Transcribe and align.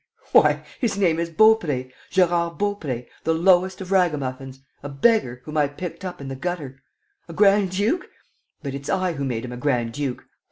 Why, 0.31 0.63
his 0.79 0.97
name 0.97 1.19
is 1.19 1.29
Baupré, 1.29 1.91
Gérard 2.11 2.57
Baupré, 2.57 3.05
the 3.23 3.35
lowest 3.35 3.81
of 3.81 3.91
ragamuffins... 3.91 4.61
a 4.81 4.89
beggar, 4.89 5.43
whom 5.45 5.57
I 5.57 5.67
picked 5.67 6.03
up 6.03 6.19
in 6.19 6.27
the 6.27 6.35
gutter!... 6.35 6.81
A 7.27 7.33
grand 7.33 7.69
duke? 7.69 8.07
But 8.63 8.73
it's 8.73 8.89
I 8.89 9.13
who 9.13 9.23
made 9.25 9.45
him 9.45 9.51
a 9.51 9.57
grand 9.57 9.93
duke! 9.93 10.25